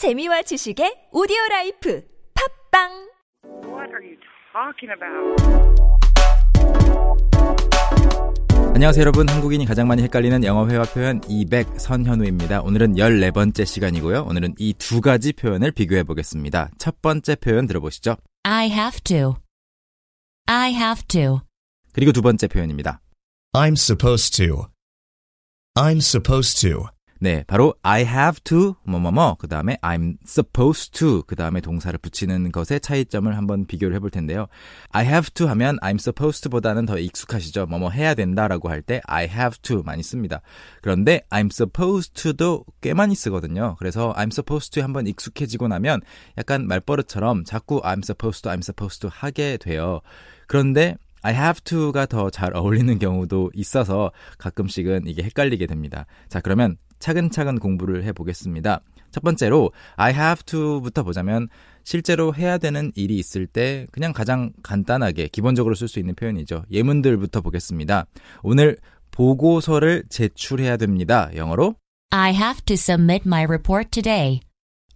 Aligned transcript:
재미와 0.00 0.40
지식의 0.40 1.08
오디오 1.12 1.36
라이프 1.50 2.02
팟빵 2.72 2.88
What 3.68 3.92
are 3.92 4.00
you 4.00 4.16
talking 4.48 4.88
about? 4.96 5.36
안녕하세요 8.72 9.02
여러분 9.02 9.28
한국인이 9.28 9.66
가장 9.66 9.88
많이 9.88 10.02
헷갈리는 10.02 10.42
영어 10.44 10.66
회화 10.68 10.84
표현 10.84 11.20
200 11.28 11.78
선현우입니다. 11.78 12.62
오늘은 12.62 12.94
14번째 12.94 13.66
시간이고요. 13.66 14.22
오늘은 14.22 14.54
이 14.58 14.72
두 14.72 15.02
가지 15.02 15.34
표현을 15.34 15.70
비교해 15.72 16.02
보겠습니다. 16.02 16.70
첫 16.78 17.02
번째 17.02 17.34
표현 17.34 17.66
들어보시죠. 17.66 18.16
I 18.44 18.70
have 18.70 19.02
to. 19.02 19.34
I 20.46 20.72
have 20.72 21.02
to. 21.08 21.40
그리고 21.92 22.12
두 22.12 22.22
번째 22.22 22.46
표현입니다. 22.46 23.02
I'm 23.52 23.72
supposed 23.72 24.34
to. 24.38 24.64
I'm 25.74 25.98
supposed 25.98 26.58
to. 26.66 26.86
네, 27.22 27.44
바로 27.46 27.74
I 27.82 28.00
have 28.00 28.40
to 28.44 28.76
뭐뭐뭐 28.84 29.36
그 29.38 29.46
다음에 29.46 29.76
I'm 29.82 30.16
supposed 30.26 30.92
to 30.92 31.22
그 31.26 31.36
다음에 31.36 31.60
동사를 31.60 31.98
붙이는 31.98 32.50
것의 32.50 32.80
차이점을 32.80 33.36
한번 33.36 33.66
비교를 33.66 33.94
해볼 33.96 34.08
텐데요. 34.08 34.46
I 34.88 35.04
have 35.04 35.30
to 35.34 35.46
하면 35.48 35.76
I'm 35.80 35.96
supposed 35.96 36.42
to보다는 36.44 36.86
더 36.86 36.98
익숙하시죠. 36.98 37.66
뭐뭐 37.66 37.90
해야 37.90 38.14
된다라고 38.14 38.70
할 38.70 38.80
때 38.80 39.02
I 39.04 39.24
have 39.24 39.58
to 39.60 39.82
많이 39.82 40.02
씁니다. 40.02 40.40
그런데 40.80 41.20
I'm 41.28 41.52
supposed 41.52 42.14
to도 42.14 42.64
꽤 42.80 42.94
많이 42.94 43.14
쓰거든요. 43.14 43.76
그래서 43.78 44.14
I'm 44.16 44.32
supposed 44.32 44.70
to 44.72 44.82
한번 44.82 45.06
익숙해지고 45.06 45.68
나면 45.68 46.00
약간 46.38 46.66
말버릇처럼 46.66 47.44
자꾸 47.44 47.82
I'm 47.82 47.98
supposed 48.02 48.44
to, 48.44 48.50
I'm 48.50 48.60
supposed 48.60 49.00
to 49.02 49.10
하게 49.12 49.58
돼요. 49.58 50.00
그런데 50.46 50.96
I 51.20 51.34
have 51.34 51.60
to가 51.64 52.06
더 52.06 52.30
잘 52.30 52.56
어울리는 52.56 52.98
경우도 52.98 53.50
있어서 53.52 54.10
가끔씩은 54.38 55.02
이게 55.06 55.22
헷갈리게 55.22 55.66
됩니다. 55.66 56.06
자, 56.30 56.40
그러면 56.40 56.78
차근차근 57.00 57.58
공부를 57.58 58.04
해보겠습니다. 58.04 58.80
첫 59.10 59.22
번째로 59.24 59.72
I 59.96 60.12
have 60.12 60.44
to부터 60.44 61.02
보자면 61.02 61.48
실제로 61.82 62.34
해야 62.34 62.58
되는 62.58 62.92
일이 62.94 63.18
있을 63.18 63.46
때 63.46 63.86
그냥 63.90 64.12
가장 64.12 64.52
간단하게 64.62 65.28
기본적으로 65.28 65.74
쓸 65.74 65.88
수 65.88 65.98
있는 65.98 66.14
표현이죠. 66.14 66.64
예문들부터 66.70 67.40
보겠습니다. 67.40 68.06
오늘 68.42 68.76
보고서를 69.10 70.04
제출해야 70.08 70.76
됩니다. 70.76 71.30
영어로 71.34 71.74
I 72.10 72.32
have 72.32 72.62
to 72.66 72.74
submit 72.74 73.22
my 73.26 73.42
report 73.44 73.90
today. 73.90 74.40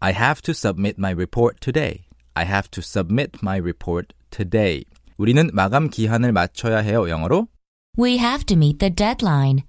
I 0.01 0.13
have 0.13 0.43
to 0.43 0.53
submit 0.53 0.97
my 0.99 1.13
report 1.13 1.59
today. 1.61 2.05
I 2.35 2.45
have 2.45 2.69
to 2.71 2.81
submit 2.85 3.39
my 3.43 3.59
report 3.59 4.15
today. 4.31 4.85
우리는 5.17 5.49
마감 5.53 5.89
기한을 5.89 6.33
맞춰야 6.33 6.79
해요. 6.79 7.09
영어로 7.09 7.49
We 7.99 8.19
have 8.19 8.45
to 8.47 8.57
meet 8.57 8.79
the 8.79 8.95
deadline. 8.95 9.63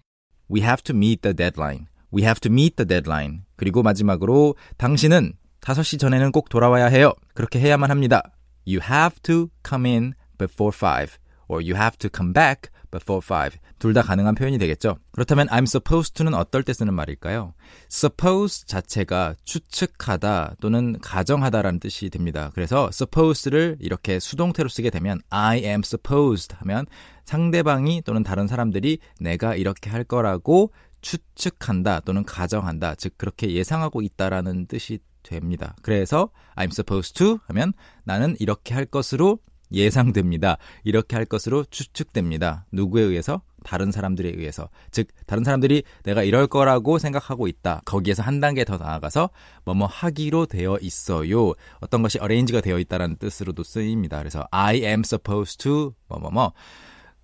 We 0.50 0.62
have 0.62 0.84
to 0.84 0.96
meet 0.96 1.22
the 1.22 1.36
deadline. 1.36 1.86
We 2.16 2.24
have 2.24 2.40
to 2.42 2.52
meet 2.52 2.78
the 2.78 2.88
deadline. 2.88 3.42
그리고 3.58 3.84
마지막으로 3.84 4.56
당신은 4.78 5.34
5시 5.60 6.00
전에는 6.00 6.32
꼭 6.32 6.48
돌아와야 6.48 6.86
해요. 6.86 7.14
그렇게 7.34 7.60
해야만 7.60 7.92
합니다. 7.92 8.24
You 8.66 8.80
have 8.82 9.20
to 9.24 9.50
come 9.68 9.90
in 9.90 10.14
before 10.38 10.72
5 10.72 11.18
or 11.48 11.62
you 11.62 11.76
have 11.76 11.98
to 11.98 12.10
come 12.16 12.32
back 12.32 12.72
before 12.90 13.22
5. 13.22 13.60
둘 13.78 13.94
다 13.94 14.02
가능한 14.02 14.36
표현이 14.36 14.58
되겠죠. 14.58 14.96
그렇다면 15.12 15.48
I'm 15.48 15.64
supposed 15.64 16.14
to는 16.14 16.34
어떨 16.34 16.64
때 16.64 16.72
쓰는 16.72 16.94
말일까요? 16.94 17.54
suppose 17.92 18.66
자체가 18.66 19.36
추측하다 19.44 20.56
또는 20.62 20.98
가정하다라는 21.02 21.82
뜻이 21.82 22.10
됩니다. 22.10 22.52
그래서 22.56 22.90
suppose를 22.94 23.78
이렇게 23.82 24.20
수동태로 24.20 24.70
쓰게 24.70 24.90
되면 24.90 25.20
I 25.30 25.60
am 25.60 25.82
supposed 25.84 26.56
하면 26.60 26.86
상대방이 27.26 28.04
또는 28.06 28.24
다른 28.24 28.48
사람들이 28.48 29.00
내가 29.20 29.56
이렇게 29.56 29.90
할 29.90 30.06
거라고 30.06 30.72
추측한다 31.06 32.00
또는 32.00 32.24
가정한다. 32.24 32.96
즉 32.96 33.14
그렇게 33.18 33.52
예상하고 33.52 34.02
있다라는 34.02 34.66
뜻이 34.66 35.00
됩니다. 35.22 35.76
그래서 35.84 36.32
I'm 36.56 36.72
supposed 36.72 37.14
to 37.14 37.38
하면 37.48 37.74
나는 38.06 38.36
이렇게 38.40 38.74
할 38.74 38.86
것으로 38.86 39.38
예상됩니다. 39.72 40.58
이렇게 40.84 41.16
할 41.16 41.26
것으로 41.26 41.64
추측됩니다. 41.66 42.66
누구에 42.72 43.04
의해서? 43.04 43.42
다른 43.64 43.92
사람들에 43.92 44.30
의해서. 44.30 44.70
즉, 44.92 45.08
다른 45.26 45.44
사람들이 45.44 45.84
내가 46.04 46.24
이럴 46.24 46.46
거라고 46.46 47.00
생각하고 47.00 47.48
있다. 47.48 47.82
거기에서 47.86 48.22
한 48.22 48.40
단계 48.40 48.64
더 48.64 48.78
나아가서 48.78 49.32
뭐뭐 49.66 49.88
하기로 49.88 50.46
되어 50.46 50.78
있어요. 50.82 51.54
어떤 51.82 52.04
것이 52.04 52.20
arrange가 52.20 52.62
되어 52.62 52.78
있다라는 52.80 53.18
뜻으로도 53.18 53.64
쓰입니다. 53.64 54.20
그래서 54.20 54.48
I 54.52 54.78
am 54.84 55.02
supposed 55.04 55.58
to 55.64 55.94
뭐뭐뭐. 56.08 56.54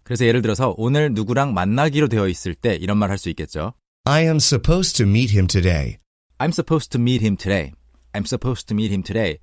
그래서 0.04 0.26
예를 0.26 0.42
들어서 0.42 0.74
오늘 0.78 1.14
누구랑 1.14 1.54
만나기로 1.54 2.08
되어 2.08 2.28
있을 2.28 2.56
때 2.56 2.76
이런 2.76 2.98
말 2.98 3.10
할 3.12 3.18
수 3.18 3.30
있겠죠. 3.30 3.74
I 4.06 4.24
am 4.24 4.38
supposed 4.38 4.98
to 4.98 5.08
meet 5.08 5.32
him 5.34 5.48
today. 5.48 5.98
I'm 6.40 6.50
supposed 6.52 6.90
to 6.92 7.00
meet 7.02 7.24
him 7.24 7.38
today. 7.38 7.72
I'm 8.14 8.26
supposed 8.26 8.68
to 8.68 8.76
meet 8.76 8.92
him 8.94 9.04
today. 9.04 9.38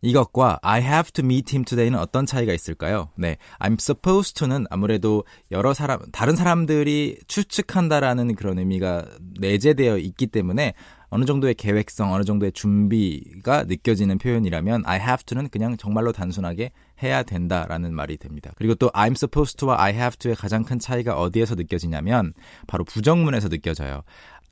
이것과 0.00 0.60
I 0.62 0.80
have 0.82 1.10
to 1.12 1.24
meet 1.24 1.54
him 1.54 1.64
today는 1.64 1.98
어떤 1.98 2.26
차이가 2.26 2.52
있을까요? 2.52 3.10
네. 3.16 3.36
I'm 3.58 3.74
supposed 3.80 4.34
to는 4.34 4.66
아무래도 4.70 5.24
여러 5.50 5.74
사람, 5.74 6.00
다른 6.12 6.36
사람들이 6.36 7.18
추측한다라는 7.26 8.34
그런 8.36 8.58
의미가 8.58 9.06
내재되어 9.40 9.98
있기 9.98 10.28
때문에 10.28 10.74
어느 11.10 11.24
정도의 11.24 11.54
계획성, 11.54 12.12
어느 12.12 12.24
정도의 12.24 12.52
준비가 12.52 13.64
느껴지는 13.64 14.18
표현이라면 14.18 14.82
I 14.84 15.00
have 15.00 15.24
to는 15.24 15.48
그냥 15.48 15.76
정말로 15.76 16.12
단순하게 16.12 16.70
해야 17.02 17.22
된다라는 17.22 17.94
말이 17.94 18.18
됩니다. 18.18 18.52
그리고 18.56 18.74
또 18.74 18.90
I'm 18.90 19.12
supposed 19.12 19.56
to와 19.56 19.80
I 19.80 19.94
have 19.94 20.18
to의 20.18 20.36
가장 20.36 20.64
큰 20.64 20.78
차이가 20.78 21.18
어디에서 21.18 21.54
느껴지냐면 21.54 22.34
바로 22.66 22.84
부정문에서 22.84 23.48
느껴져요. 23.48 24.02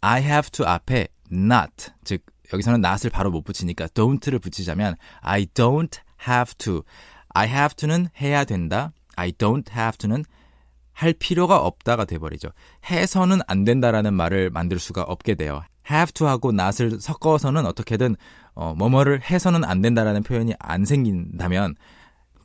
I 0.00 0.22
have 0.22 0.50
to 0.50 0.66
앞에 0.66 1.08
not, 1.30 1.90
즉 2.04 2.22
여기서는 2.52 2.84
not을 2.84 3.10
바로 3.10 3.30
못 3.30 3.42
붙이니까 3.42 3.88
don't를 3.88 4.40
붙이자면 4.40 4.96
I 5.20 5.46
don't 5.46 5.98
have 6.26 6.54
to. 6.58 6.82
I 7.30 7.48
have 7.48 7.74
to는 7.76 8.08
해야 8.20 8.44
된다. 8.44 8.92
I 9.16 9.32
don't 9.32 9.70
have 9.70 9.98
to는 9.98 10.24
할 10.92 11.12
필요가 11.12 11.58
없다가 11.58 12.04
돼버리죠. 12.04 12.48
해서는 12.90 13.40
안 13.46 13.64
된다라는 13.64 14.14
말을 14.14 14.50
만들 14.50 14.78
수가 14.78 15.02
없게 15.02 15.34
돼요. 15.34 15.62
have 15.90 16.12
to하고 16.12 16.50
not을 16.50 16.98
섞어서는 17.00 17.66
어떻게든 17.66 18.16
어, 18.54 18.74
뭐뭐를 18.74 19.20
해서는 19.22 19.64
안 19.64 19.82
된다라는 19.82 20.22
표현이 20.22 20.54
안 20.58 20.84
생긴다면 20.84 21.74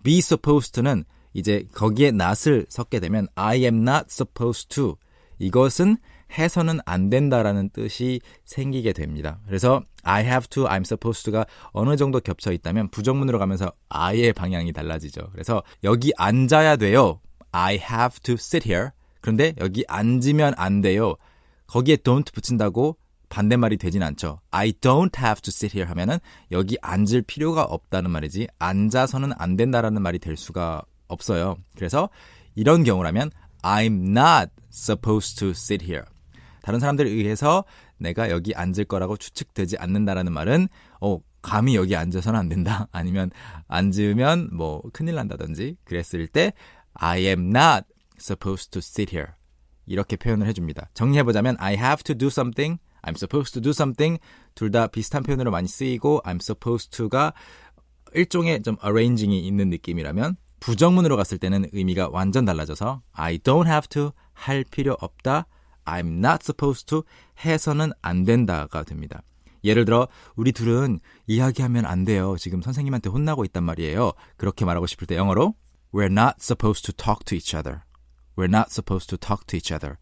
be 0.04 0.18
supposed 0.18 0.74
to는 0.74 1.06
이제 1.34 1.66
거기에 1.74 2.10
not을 2.10 2.66
섞게 2.70 3.00
되면 3.00 3.28
I 3.36 3.64
am 3.64 3.88
not 3.88 4.08
supposed 4.10 4.68
to 4.76 4.98
이것은 5.40 5.98
해서는 6.32 6.80
안 6.86 7.10
된다라는 7.10 7.70
뜻이 7.70 8.22
생기게 8.46 8.94
됩니다. 8.94 9.40
그래서 9.46 9.82
I 10.04 10.24
have 10.24 10.48
to, 10.50 10.66
I'm 10.66 10.82
supposed 10.82 11.24
to가 11.26 11.46
어느 11.72 11.96
정도 11.96 12.20
겹쳐 12.20 12.52
있다면 12.52 12.90
부정문으로 12.90 13.40
가면서 13.40 13.72
I의 13.90 14.34
방향이 14.34 14.74
달라지죠. 14.74 15.30
그래서 15.32 15.64
여기 15.84 16.12
앉아야 16.18 16.78
돼요. 16.78 17.20
I 17.52 17.76
have 17.76 18.20
to 18.24 18.36
sit 18.36 18.68
here. 18.68 18.90
그런데 19.20 19.54
여기 19.60 19.84
앉으면 19.88 20.54
안 20.58 20.82
돼요. 20.82 21.16
거기에 21.68 21.98
don't 21.98 22.34
붙인다고 22.34 22.98
반대말이 23.30 23.78
되진 23.78 24.04
않죠. 24.04 24.42
I 24.52 24.74
don't 24.74 25.18
have 25.18 25.42
to 25.42 25.50
sit 25.50 25.76
here 25.78 25.88
하면은 25.90 26.20
여기 26.52 26.78
앉을 26.82 27.24
필요가 27.24 27.64
없다는 27.64 28.12
말이지 28.12 28.48
앉아서는 28.60 29.32
안 29.38 29.56
된다라는 29.56 30.02
말이 30.02 30.20
될 30.20 30.36
수가 30.36 30.82
없어요. 31.08 31.56
그래서 31.76 32.10
이런 32.56 32.84
경우라면 32.84 33.32
I'm 33.62 34.18
not 34.18 34.52
supposed 34.72 35.38
to 35.40 35.50
sit 35.52 35.86
here. 35.86 36.04
다른 36.62 36.80
사람들에 36.80 37.10
의해서 37.10 37.64
내가 37.98 38.30
여기 38.30 38.54
앉을 38.54 38.86
거라고 38.86 39.18
추측되지 39.18 39.78
않는다라는 39.78 40.32
말은 40.34 40.68
어 41.02 41.20
감히 41.42 41.76
여기 41.76 41.96
앉아서는 41.96 42.40
안 42.40 42.50
된다. 42.50 42.88
아니면 42.94 43.32
앉으면 43.68 44.50
뭐 44.54 44.82
큰일 44.94 45.16
난다든지 45.16 45.78
그랬을 45.84 46.28
때 46.28 46.54
I 46.94 47.26
am 47.26 47.56
not 47.56 47.86
supposed 48.20 48.72
to 48.72 48.80
sit 48.80 49.16
here. 49.16 49.34
이렇게 49.88 50.16
표현을 50.16 50.48
해줍니다. 50.48 50.90
정리해보자면 50.94 51.56
I 51.60 51.74
have 51.74 52.04
to 52.04 52.16
do 52.16 52.28
something, 52.28 52.80
I'm 53.02 53.16
supposed 53.16 53.54
to 53.54 53.62
do 53.62 53.72
something 53.72 54.20
둘 54.56 54.72
다 54.72 54.88
비슷한 54.88 55.24
표현으로 55.24 55.52
많이 55.52 55.68
쓰이고 55.68 56.22
I'm 56.24 56.42
supposed 56.42 56.92
to가 56.96 57.34
일종의 58.14 58.62
좀 58.62 58.78
arranging이 58.84 59.40
있는 59.40 59.70
느낌이라면 59.70 60.36
부정문으로 60.60 61.18
갔을 61.18 61.40
때는 61.40 61.66
의미가 61.72 62.10
완전 62.12 62.46
달라져서 62.46 63.02
I 63.14 63.40
don't 63.40 63.66
have 63.66 63.88
to 63.90 64.12
할 64.34 64.64
필요 64.64 64.96
없다. 65.00 65.48
I'm 65.86 66.18
not 66.18 66.40
supposed 66.42 66.86
to 66.88 67.04
해서는 67.44 67.92
안 68.02 68.24
된다가 68.24 68.84
됩니다. 68.84 69.22
예를 69.64 69.86
들어 69.86 70.08
우리 70.36 70.52
둘은 70.52 71.00
이야기하면 71.28 71.86
안 71.86 72.04
돼요. 72.04 72.36
지금 72.38 72.62
선생님한테 72.62 73.10
혼나고 73.10 73.46
있단 73.46 73.64
말이에요. 73.64 74.14
그렇게 74.38 74.66
말하고 74.66 74.88
싶을 74.88 75.08
때 75.08 75.16
영어로 75.16 75.56
We're 75.94 76.12
not 76.12 76.36
supposed 76.40 76.84
to 76.86 76.94
talk 76.94 77.26
to 77.26 77.36
each 77.36 77.56
other. 77.56 77.82
We're 78.38 78.50
not 78.50 78.70
supposed 78.72 79.10
to 79.10 79.18
talk 79.18 79.46
to 79.48 79.58
each 79.58 79.74
other. 79.74 79.98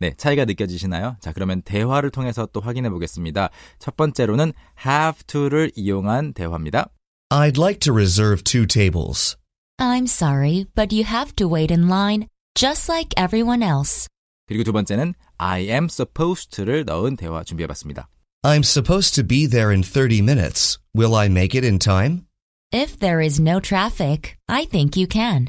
네, 0.00 0.14
차이가 0.16 0.44
느껴지시나요? 0.44 1.16
자, 1.20 1.32
그러면 1.32 1.62
대화를 1.62 2.10
통해서 2.10 2.46
또 2.52 2.60
확인해 2.60 2.90
보겠습니다. 2.90 3.50
첫 3.78 3.96
번째로는 3.96 4.52
have 4.84 5.22
to를 5.26 5.70
이용한 5.76 6.32
대화입니다. 6.32 6.88
I'd 7.30 7.58
like 7.58 7.78
to 7.80 7.92
reserve 7.92 8.42
two 8.42 8.66
tables. 8.66 9.36
I'm 9.78 10.04
sorry, 10.04 10.66
but 10.74 10.94
you 10.94 11.04
have 11.04 11.34
to 11.36 11.48
wait 11.48 11.72
in 11.72 11.88
line 11.88 12.28
just 12.54 12.90
like 12.90 13.14
everyone 13.16 13.62
else. 13.62 14.08
그리고 14.46 14.64
두 14.64 14.72
번째는 14.72 15.14
I 15.38 15.62
am 15.70 15.86
supposed 15.90 16.50
to를 16.50 16.84
넣은 16.84 17.16
대화 17.16 17.42
준비해 17.44 17.66
봤습니다. 17.66 18.08
I'm 18.42 18.62
supposed 18.62 19.14
to 19.14 19.26
be 19.26 19.46
there 19.46 19.70
in 19.70 19.82
30 19.82 20.18
minutes. 20.18 20.78
Will 20.94 21.14
I 21.14 21.26
make 21.26 21.58
it 21.58 21.66
in 21.66 21.78
time? 21.78 22.26
If 22.72 22.98
there 22.98 23.24
is 23.24 23.40
no 23.40 23.60
traffic, 23.60 24.36
I 24.46 24.66
think 24.66 25.00
you 25.00 25.06
can. 25.10 25.48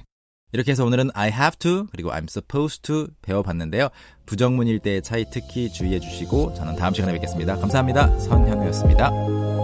이렇게 0.53 0.71
해서 0.71 0.85
오늘은 0.85 1.09
I 1.13 1.29
have 1.29 1.57
to 1.59 1.87
그리고 1.91 2.11
I'm 2.11 2.29
supposed 2.29 2.83
to 2.83 3.07
배워봤는데요. 3.21 3.89
부정문일 4.25 4.79
때의 4.79 5.01
차이 5.01 5.25
특히 5.29 5.69
주의해 5.69 5.99
주시고 5.99 6.53
저는 6.53 6.77
다음 6.77 6.93
시간에 6.93 7.11
뵙겠습니다. 7.13 7.57
감사합니다. 7.57 8.17
선현우였습니다. 8.19 9.54